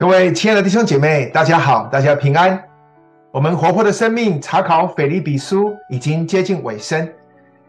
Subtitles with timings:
[0.00, 2.58] 各位亲爱的弟兄姐妹，大家好，大家平安。
[3.30, 7.06] 我们活泼的生命查考腓立比书已经接近尾声，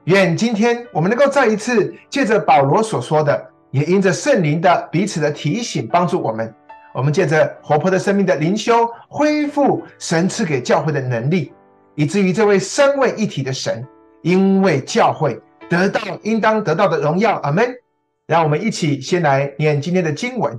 [0.06, 6.56] 愿今天我们能够再一次借着保罗所说的，也因着圣灵的彼此的提醒，帮助我们。
[6.94, 11.52] 我们借着活泼的生命的灵修，恢复神赐给教会的能力，
[11.96, 13.86] 以至于这位三位一体的神，
[14.22, 15.38] 因为教会
[15.70, 17.42] 得到应当得到的荣耀。
[17.44, 17.70] 阿门。
[18.26, 20.58] 让我们一起先来念今天的经文。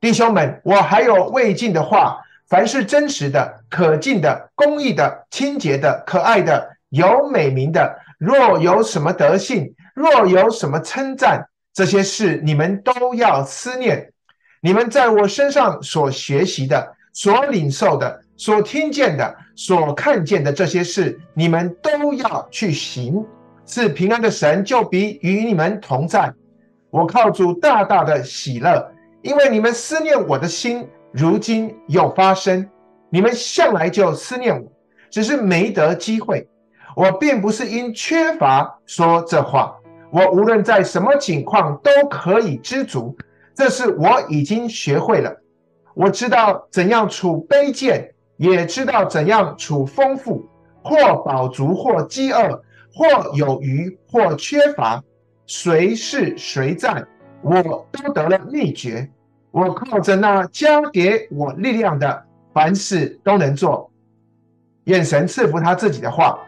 [0.00, 14.12] 弟兄们，我还有未尽的话：凡是真实的、可敬的、公义的、清洁的、可爱的、有美名的，若有什么德行，若有什么称赞，这些事你们都要思念。
[14.60, 23.26] 你们在我身上所学习的、所领受的、所听见的、所看见的这些事，你们都要去行。
[23.64, 26.32] 赐平安的神就必与你们同在。
[26.90, 28.92] 我靠主大大的喜乐。
[29.22, 32.68] 因为你们思念我的心，如今又发生。
[33.10, 34.70] 你们向来就思念我，
[35.10, 36.46] 只是没得机会。
[36.94, 39.74] 我并不是因缺乏说这话，
[40.10, 43.16] 我无论在什么情况都可以知足，
[43.54, 45.34] 这是我已经学会了。
[45.94, 50.46] 我知道怎样处卑贱，也知道怎样处丰富，
[50.82, 55.02] 或饱足，或饥饿，或有余，或缺乏，
[55.46, 57.04] 随是随在。
[57.42, 59.08] 我都得了秘诀，
[59.50, 63.90] 我靠着那加给我力量的，凡事都能做。
[64.84, 66.38] 愿神赐福他自己的话。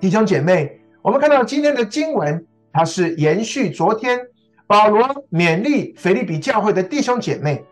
[0.00, 4.20] 弟兄姐妹，我们看到今天的经文，它是延续昨天
[4.66, 7.64] 保罗勉励腓利比教会的弟兄姐妹。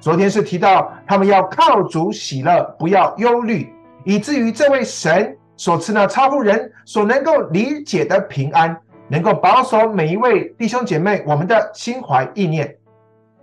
[0.00, 3.72] 昨天是提到他们要靠主喜乐，不要忧虑，
[4.04, 8.76] 以至于这位神所赐那超乎人所能够理解的平安。
[9.08, 12.76] 能够保守每一位弟兄姐妹，我们的心怀意念。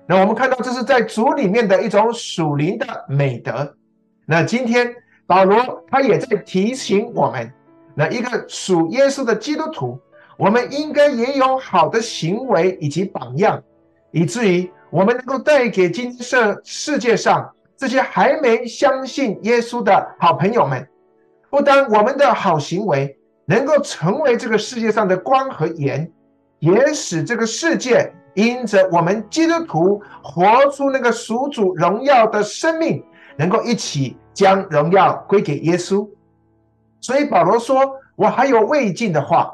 [0.08, 3.76] 那我们看到这是在主里面的一种属灵的美德。
[4.26, 4.94] 那今天
[5.26, 7.52] 保罗他也在提醒我们，
[7.96, 10.00] 那一个属耶稣的基督徒，
[10.38, 13.62] 我们应该也有好的行为以及榜样，
[14.12, 20.86] 以至于我们能够带给今天世世界上这些还没相信耶稣的好朋友们，
[21.50, 23.16] 不单我们的好行为。
[23.46, 26.10] 能够成为这个世界上的光和盐，
[26.60, 33.04] 也使这个世界因着我们基督徒活出那个属主荣耀的生命，
[33.36, 36.08] 能够一起将荣耀归给耶稣。
[37.02, 39.52] 所以保罗说：“我还有未尽的话，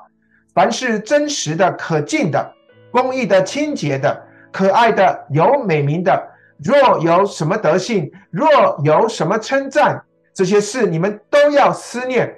[0.54, 2.54] 凡是真实的、可敬的、
[2.92, 4.22] 公义的、清洁的、
[4.52, 6.22] 可爱的、有美名的，
[6.58, 8.50] 若有什么德性，若
[8.84, 12.36] 有什么称赞，这些事你们都要思念。”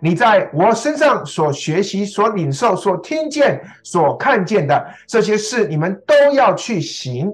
[0.00, 7.32] 你在我身上所学习、所领受、所听见、所看见的这些事，你们都要去行。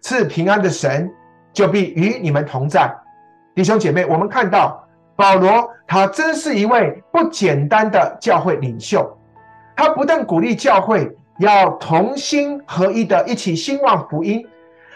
[0.00, 1.10] 赐平安的神
[1.52, 2.94] 就必与你们同在。
[3.54, 9.16] 弟兄姐妹，我们看到保罗，他真是一位不简单的教会领袖。
[9.74, 14.46] 他不但鼓励教会要同心合一的一起兴旺福音，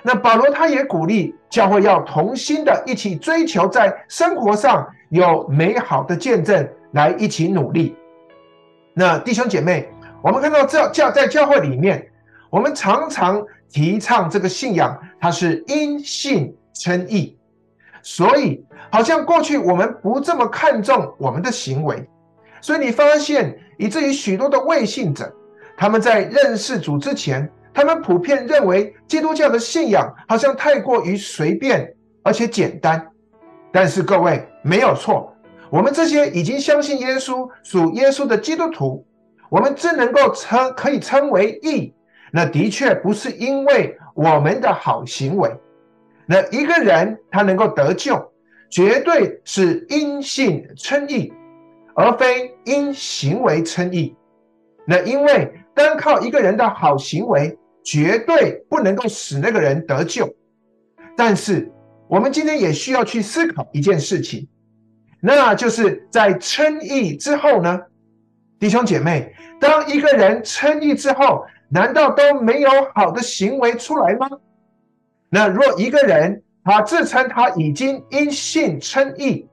[0.02, 6.69] 那保罗他也鼓励教会要同心的一起追求在生活上有美好的见证。
[6.93, 7.97] 来一起努力。
[8.94, 9.88] 那弟兄姐妹，
[10.22, 12.10] 我们看到这教在教会里面，
[12.50, 17.37] 我们常常提倡这个信仰，它是因信称义。
[18.03, 22.09] 所以，好像过去我们不这么看重我们的行为，
[22.60, 25.31] 所以你发现，以至于许多的未信者，
[25.76, 33.06] 他们在认识主之前，他们普遍认为基督教的信仰好像太过于随便而且简单。
[33.70, 35.34] 但是各位，没有错。
[35.70, 39.06] 我们这些已经相信耶稣、属耶稣的基督徒，
[39.50, 41.92] 我们真能够称可以称为义，
[42.32, 45.50] 那的确不是因为我们的好行为。
[46.26, 48.32] 那一个人他能够得救，
[48.70, 51.32] 绝对是因信称义，
[51.94, 54.14] 而非因行为称义。
[54.87, 60.34] 那因为单靠一个人的好行为，绝对不能够使那个人得救。
[61.16, 61.70] 但是
[62.08, 64.48] 我们今天也需要去思考一件事情。
[65.20, 67.81] 那就是在称义之后呢，
[68.61, 74.29] 弟兄姐妹，当一个人称义之后，难道都没有好的行为出来吗？
[75.29, 79.47] 那若一个人他自称他已经因信称义，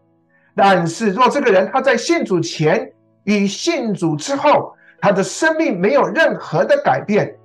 [0.56, 2.92] 但是若这个人他在信主前
[3.24, 7.36] 与信主之后，他的生命没有任何的改变，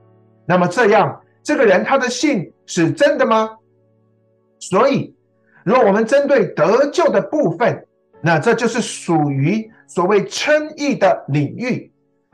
[0.47, 3.51] 那么这样这个人他的信是真的吗？
[4.59, 5.15] 所以，
[5.65, 7.87] 若我们针对得救的部分，
[8.23, 11.91] 那这就是属于所谓称义的领域。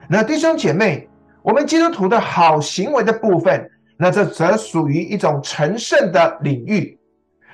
[0.09, 1.09] 那弟兄姐妹，
[1.43, 6.99] 我们基督徒的好行为的部分，那这则属于一种成圣的领域。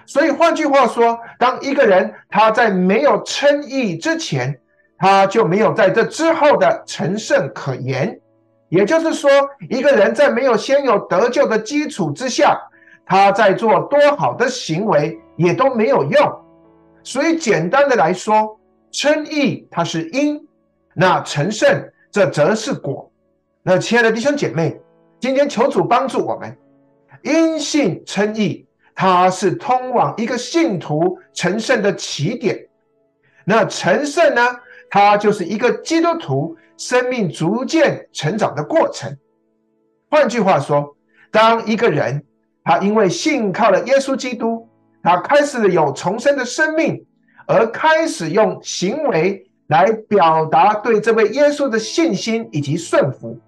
[0.06, 4.58] 所以换句话说，当一个人他在没有称义之前，
[4.99, 8.19] 他就没有在这之后的成圣可言。
[8.69, 9.31] 也就是说，
[9.69, 12.58] 一个人在没有先有得救的基础之下，
[13.05, 16.41] 他在做多好的行为也都没有用。
[17.04, 18.58] 所以简单的来说，
[18.90, 20.46] 称义它是因，
[20.94, 23.10] 那成圣这则是果。
[23.62, 24.81] 那亲爱的弟兄姐妹，
[25.20, 26.56] 今天求主帮助我们，
[27.22, 32.69] 因信称义，它是通往一个信徒成圣的起点。
[33.44, 34.43] 那成圣呢，
[34.90, 39.16] 它就是一个基督徒生命逐渐成长的过程。
[40.10, 40.96] 换句话说，
[41.31, 42.22] 当一个人
[42.64, 44.69] 他因为信靠了耶稣基督，
[45.02, 47.04] 他开始有重生的生命，
[47.46, 53.38] 而开始用行为来表达对这位耶稣的信心以及顺服。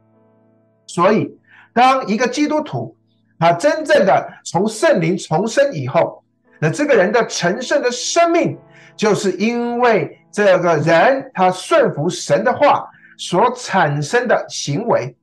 [0.87, 1.31] 所以，
[1.73, 2.97] 当一个基督徒
[3.39, 6.23] 他真正的从圣灵重生以后，
[6.61, 8.57] 那这个人的成圣的生命，
[8.97, 15.15] 就是因为这个人他顺服神的话所产生的行为。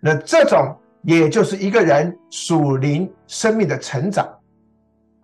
[0.00, 4.28] 那这种也就是一个人属灵生命的成长。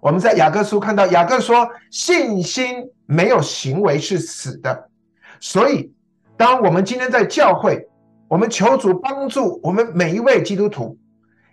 [0.00, 4.88] 我们在雅各书看到雅各说，信心没有行为是死的。
[5.40, 5.92] 所以，
[6.36, 7.86] 当我们今天在教会，
[8.28, 10.96] 我们求主帮助我们每一位基督徒，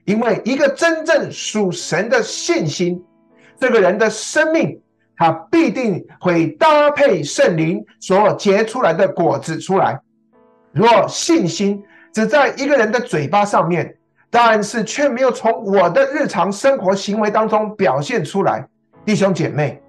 [0.05, 3.03] 因为一个真正属神的信心，
[3.59, 4.81] 这个人的生命，
[5.17, 9.99] 他必定会搭配圣灵所结出来的果子出来。
[10.71, 11.83] 若信心
[12.13, 13.97] 只在一个人的嘴巴上面，
[14.29, 18.67] 但是却没有从我的日常生活行为当中表现出来，
[19.05, 19.81] 弟兄姐妹，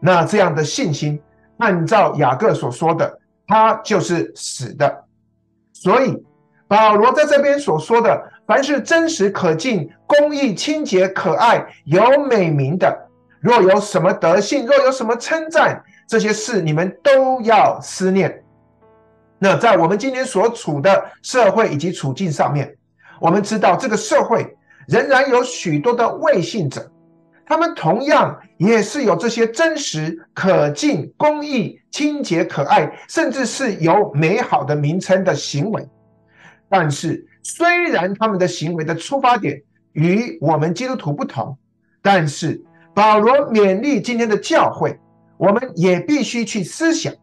[0.00, 1.20] 那这样的信心，
[1.58, 5.04] 按照雅各所说的，他就是死的。
[5.72, 6.22] 所以。
[6.68, 12.92] 保罗在这边所说的，凡是真实可敬、公义、清洁、可爱、有美名的，
[13.38, 18.42] 若有什么德性，若有什么称赞，这些事你们都要思念。
[19.38, 22.75] 那在我们今天所处的社会以及处境上面，
[23.20, 24.56] 我们知道这个社会
[24.88, 26.90] 仍然有许多的未信者，
[27.44, 35.88] 他们同样也是有这些真实、可敬、公义、清洁、可爱，甚至是有美好的名称的行为。
[36.68, 39.62] 但是，虽然他们的行为的出发点
[39.92, 41.56] 与我们基督徒不同，
[42.02, 42.60] 但是
[42.92, 44.98] 保罗勉励今天的教会，
[45.38, 47.14] 我们也必须去思想，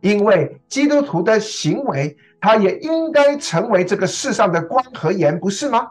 [0.00, 5.90] 因为基督徒的行为，他也应该成为这个世上的光和盐，不是吗？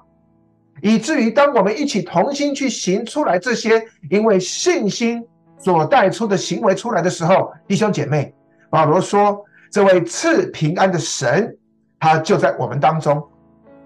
[0.81, 5.24] 以至于当我们一起同心去行出来这些因为信心
[5.57, 8.34] 所带出的行为出来的时候，弟兄姐妹，
[8.69, 11.56] 保罗说：“这位赐平安的神。”
[12.01, 13.22] 他就在我们当中，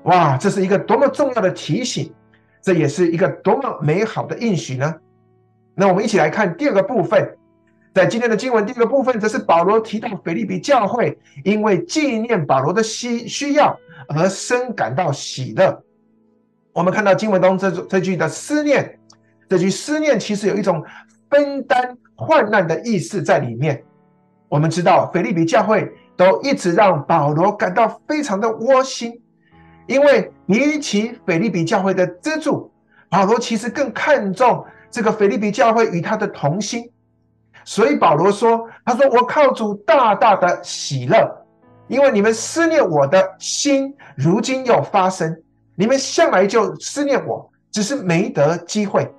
[0.03, 0.37] 哇！
[0.37, 2.13] 这是一个多么重要的提醒，
[2.61, 4.93] 这也是一个多么美好的应许呢？
[5.73, 7.35] 那我们一起来看第二个部分，
[7.93, 15.83] 在今天的经文第二个部分，则是保罗提到腓利比教会因为纪念保罗的需需要而深感到喜乐。
[16.73, 18.99] 我们看到经文中这这句的思念，
[19.47, 20.83] 这句思念其实有一种
[21.29, 23.83] 分担患难的意思在里面。
[24.49, 25.91] 我们知道腓利比教会。
[26.15, 29.19] 都一直让保罗感到非常的窝心，
[29.87, 32.71] 因为比起腓利比教会的资助，
[33.09, 36.87] 保罗其实更看重这个腓利比教会与他的同心。
[37.65, 41.45] 所以保罗说：“他说我靠主大大的喜乐，
[41.87, 45.35] 因为你们思念我的心，如今又发生。
[45.75, 49.09] 你们向来就思念我，只是没得机会。”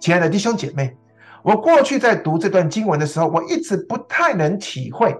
[0.00, 0.94] 亲爱的弟兄姐妹，
[1.42, 5.16] 我过去在读这段经文的时候，我一直不太能体会。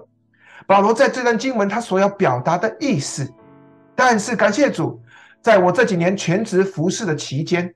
[0.67, 3.27] 保罗在这段经文他所要表达的意思，
[3.95, 5.01] 但是感谢主，
[5.41, 7.73] 在我这几年全职服侍的期间，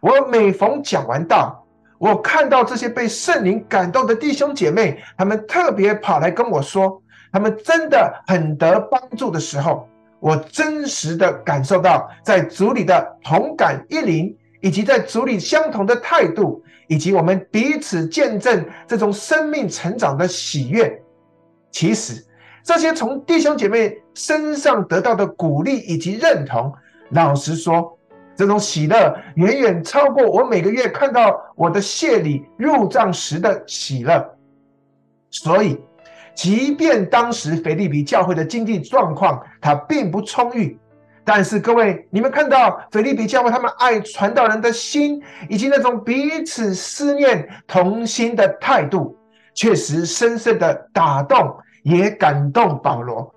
[0.00, 1.66] 我每逢讲完道，
[1.98, 7.02] 我看到这些被圣灵感动的弟兄姐妹，他们特别跑来跟我说，
[7.32, 9.88] 他们真的很得帮助的时候，
[10.20, 21.02] 我真实的感受到在组里的同感一灵，以及在组里相同的态度，以及我们彼此见证这种生命成长的喜悦，
[21.72, 22.24] 其实。
[22.62, 26.70] 这些从弟兄姐妹身上得到的鼓励以及认同，
[27.10, 27.97] 老实说，
[28.38, 34.24] 这种喜乐远远超过我每个月看到我的谢礼入账时的喜乐。
[35.30, 35.78] 所以，
[36.34, 40.78] 即便当时腓利比教会的经济状况它并不充裕，
[41.24, 49.18] 但是各位，你们看到腓利比教会他们爱传道人的心，以及那种彼此思念同心的态度，
[49.52, 51.54] 确实深深的打动。
[51.84, 53.32] 也感动保罗，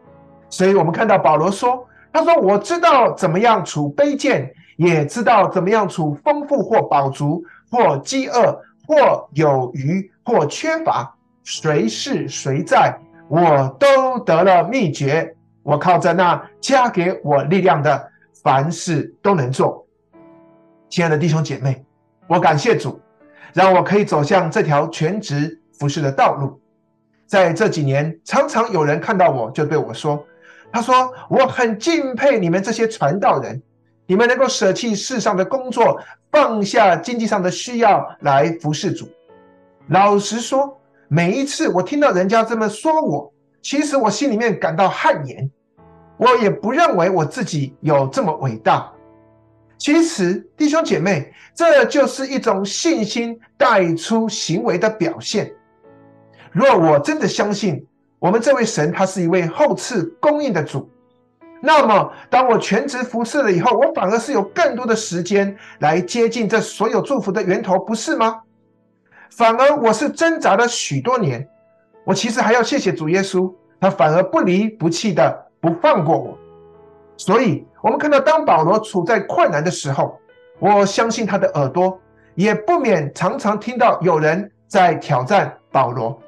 [0.50, 4.52] 所以我们看到保罗说：“他说我知道怎么样处卑贱，
[4.82, 12.98] 也知道怎么样处丰富或饱足，或饥饿或有余或缺乏，随事随在，
[13.28, 15.36] 我都得了秘诀。
[15.62, 18.12] 我靠着那加给我力量的，
[18.44, 19.86] 凡事都能做。
[20.90, 21.86] 亲爱的弟兄姐妹，
[22.26, 23.00] 我感谢主，
[23.54, 26.60] 让我可以走向这条全职服事的道路。
[27.28, 30.26] 在这几年，常常有人看到我就对我说
[30.74, 33.62] ：“他说我很敬佩你们这些传道人，
[34.12, 35.98] 你们能够舍弃世上的工作，
[36.30, 39.08] 放下经济上的需要来服事主。”
[39.88, 40.78] 老实说，
[41.08, 45.50] 每一次我听到人家这么说我，其实我心里面感到汗颜。
[46.18, 48.92] 我也不认为我自己有这么伟大。
[49.78, 55.50] 其实，弟兄姐妹，这就是一种信心带出行为的表现。
[56.52, 57.88] 若我真的相信
[58.20, 60.91] 我们这位神，他是一位厚赐供应的主，
[61.62, 68.42] 那么当我全职服侍了以后，我反而是有更多的时间来接近这所有祝福的源头，不是吗？
[69.30, 71.48] 反而我是挣扎了许多年，
[72.04, 76.38] 我其实还要谢谢主耶稣，他反而不离不弃的不放过我。
[77.16, 80.20] 所以，我们看到当保罗处在困难的时候，
[80.58, 82.00] 我相信他的耳朵
[82.34, 86.20] 也不免常常听到有人在挑战保罗。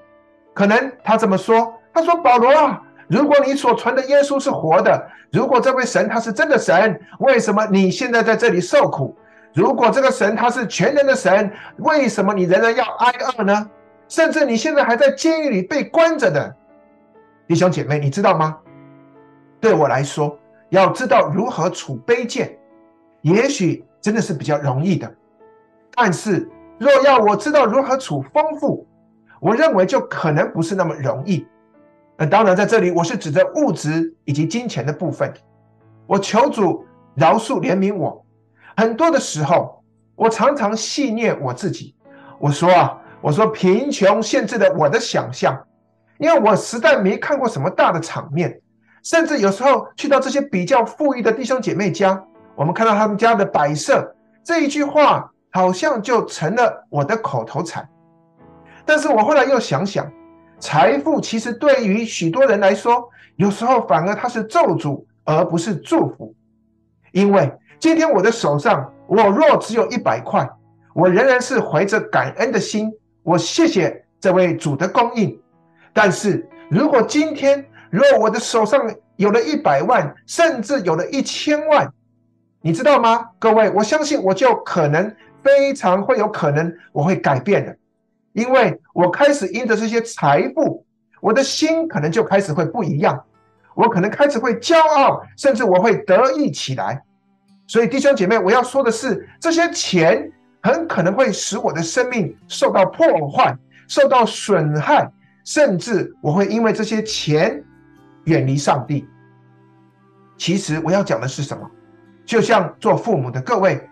[0.53, 2.79] 可能他这么说：“他说保罗啊，
[3.13, 9.15] 如果你所传的耶稣是活的，如果这位神他是真的神，为什么你现在在这里受苦？
[9.53, 13.69] 如果这个神他是全能的神，为什么你仍然要挨饿呢？
[14.07, 16.55] 甚至你现在还在监狱里被关着的。
[17.47, 18.57] 弟兄姐妹，你知道吗？
[19.61, 20.35] 对我来说，
[20.69, 22.57] 要知道如何处卑贱，
[23.21, 25.13] 也许真的是比较容易的。
[25.93, 28.87] 但是若要我知道如何处丰富，
[29.39, 31.45] 我认为就可能不是那么容易。
[32.23, 35.33] 那当然，在这里我是指的物质以及金钱的部分。
[36.07, 38.25] 我求主饶恕怜悯我。
[38.77, 39.83] 很多的时候，
[40.15, 41.93] 我常常戏谑我自己。
[42.39, 45.61] 我说啊，我说贫穷限制了我的想象，
[46.17, 48.57] 因为我实在没看过什么大的场面。
[49.03, 52.23] 甚至有时候去到这些比较富裕的弟兄姐妹家，
[52.55, 54.15] 我们看到他们家的摆设，
[54.45, 57.85] 这一句话好像就成了我的口头禅。
[58.85, 60.09] 但是我后来又想想，
[60.63, 66.33] 财富其实对于许多人来说，有时候反而它是咒诅，而不是祝福。
[67.11, 70.49] 因为今天我的手上，我若只有一百块，
[70.95, 72.89] 我仍然是怀着感恩的心，
[73.23, 75.37] 我谢谢这位主的供应。
[75.91, 81.91] 但是如果今天，若我的手上有了一百万，甚至有了一千万，
[82.61, 83.31] 你知道吗？
[83.37, 87.75] 各位，我相信我就可能非常会有可能我会改变的。
[88.33, 90.85] 因为我开始因着这些财富，
[91.21, 93.23] 我的心可能就开始会不一样，
[93.75, 97.01] 我可能开始会骄傲，甚至我会得意起来。
[97.67, 105.09] 所以弟兄姐妹，我要说的是，这些钱很可能会使我的生命受到破坏、受到损害，
[105.45, 107.63] 甚至我会因为这些钱
[108.25, 109.07] 远离上帝。
[110.37, 111.69] 其实我要讲的是什么？
[112.25, 113.87] 就像做父母的各位，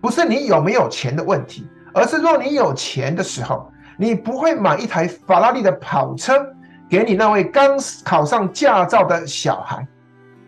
[0.00, 1.66] 不是你有没有钱的问题。
[1.96, 6.46] 而是若你有钱的时候，你不会买一台法拉利的跑车
[6.90, 9.88] 给你那位刚考上驾照的小孩。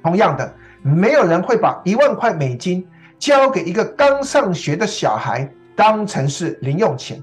[0.02, 2.86] 同样的，没有人会把一万块美金
[3.18, 7.18] 交给一个刚上学的小孩当成是零用钱。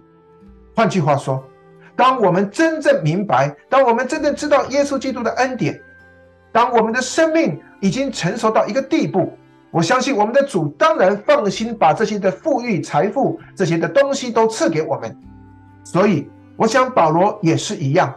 [0.76, 1.44] 换句话说，
[1.96, 5.80] 当我们真正明白，当我们真正知道耶稣基督的恩典，
[6.52, 9.38] 当我们的生命已经成熟到一个地步。
[9.76, 15.14] 我相信我们的主当然放心把这些的富裕、财富这些的东西都赐给我们，
[15.84, 18.16] 所以我想保罗也是一样。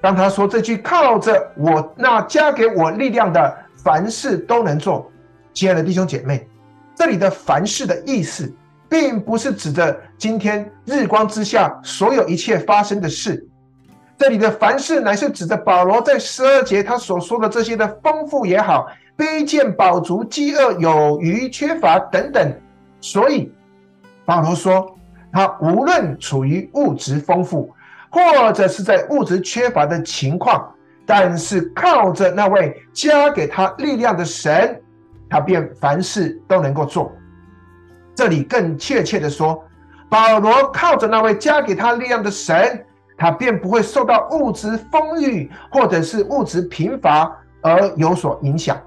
[0.00, 3.54] 当他说这句“靠着我那加给我力量的，
[3.84, 5.12] 凡事都能做”，
[5.52, 6.48] 亲爱的弟兄姐妹，
[6.94, 8.50] 这里的“凡事”的意思，
[8.88, 13.46] 并不是指着今天日光之下所有一切发生的事，
[14.16, 18.86] 这里的“凡事”乃是指着保罗在十二节他所说的这些的丰富也好。
[19.18, 22.54] 卑贱、饱足、饥饿、有余、缺乏等等，
[23.00, 23.52] 所以
[24.24, 24.96] 保罗说，
[25.32, 27.74] 他无论处于物质丰富，
[28.10, 30.72] 或者是在物质缺乏的情况，
[31.04, 34.80] 但是靠着那位加给他力量的神，
[35.28, 37.10] 他便凡事都能够做。
[38.14, 39.60] 这里更确切的说，
[40.08, 42.84] 保罗靠着那位加给他力量的神，
[43.16, 48.80] 他便不会受到物质丰裕或者是物质贫乏而有所影响。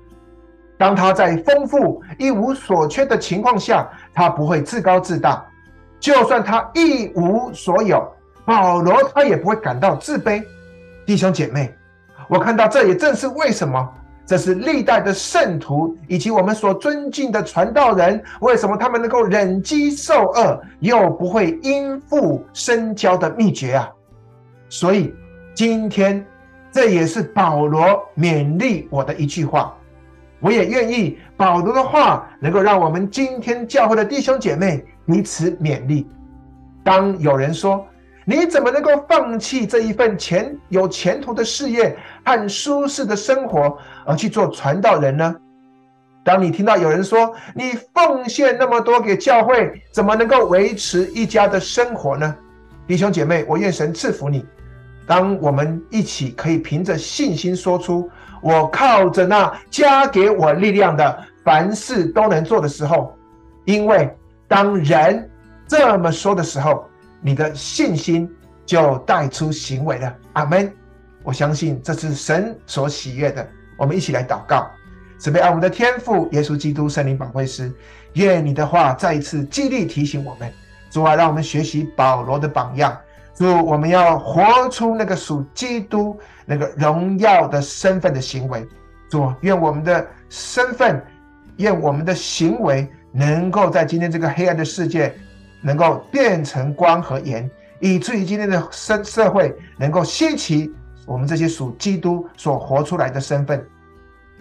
[0.82, 5.46] 当他在丰富一无所缺的情况下，他不会自高自大；
[6.00, 8.04] 就算他一无所有，
[8.46, 10.44] 保罗他也不会感到自卑。
[11.06, 11.72] 弟兄姐妹，
[12.28, 13.88] 我看到这也正是为什么
[14.26, 23.88] 这是历代的圣徒以及我们所尊敬的传道人，为什么他们能够忍饥受饿，又不会因父生骄的秘诀啊？
[24.68, 25.14] 所以
[25.54, 26.26] 今天
[26.72, 29.78] 这也是保罗勉励我的一句话，
[30.42, 36.10] 我也愿意保罗的话能够让我们今天教会的弟兄姐妹彼此勉励。
[36.84, 37.88] 当有人说，
[38.26, 41.96] 你怎么能够放弃这一份前有前途的事业
[42.26, 45.36] 和舒适的生活，而去做传道人呢？
[46.24, 52.36] 当你听到有人说你奉献那么多给教会，怎么能够维持一家的生活呢？
[52.88, 54.46] 弟兄姐妹，我愿神赐福你。
[55.12, 58.10] 当我们一起可以凭着信心说出
[58.42, 63.14] “我靠着那加给我力量的，凡事都能做”的时候，
[63.66, 64.10] 因为
[64.48, 65.30] 当人
[65.68, 66.86] 这么说的时候，
[67.20, 68.26] 你的信心
[68.66, 70.72] 就带出行为了，阿门。
[71.24, 73.46] 我相信这是神所喜悦的。
[73.78, 74.66] 我们一起来祷告，
[75.20, 77.70] 慈悲爱我们的天父耶稣基督圣灵保惠师，
[78.14, 80.50] 愿你的话再一次激励提醒我们，
[80.90, 82.98] 主啊，让我们学习保罗的榜样，
[83.34, 88.66] 主，我们要活出那个属基督那个荣耀的身份的行为。
[89.10, 91.04] 主，愿我们的身份，
[91.58, 95.14] 愿我们的行为，能够在今天这个黑暗的世界。
[95.64, 97.48] 能够变成光和盐，
[97.80, 100.74] 以至于今天的社社会能够兴起
[101.06, 103.64] 我们这些属基督所活出来的身份，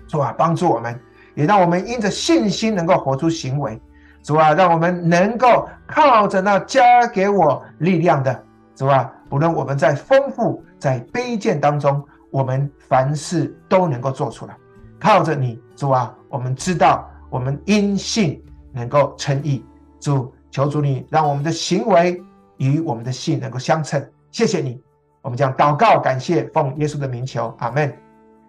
[0.08, 0.98] 主啊，帮助我们，
[1.34, 3.78] 也让我们因着信心能够活出行为。
[4.22, 8.42] 主啊，让我们能够靠着那加给我力量的
[8.80, 14.56] 主啊，不论我们在丰富在卑贱当中，我们凡事都能够做出来。
[14.98, 19.62] 靠着你，主啊，我们知道我们因信能够称义，
[20.00, 20.32] 主。
[20.50, 22.22] 求主你让我们的行为
[22.56, 24.80] 与我们的信能够相称，谢谢你。
[25.20, 27.94] 我们将祷告感谢，奉耶稣的名求，阿门。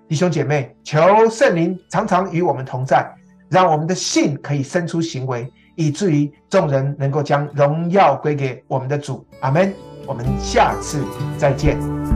[0.07, 3.05] 弟兄姐妹，求圣灵常常与我们同在，
[3.49, 9.73] 让我们的信可以生出行为，以至于众人能够将荣耀归给我们的主，阿门。
[10.11, 11.05] 我们下次
[11.37, 12.10] 再见。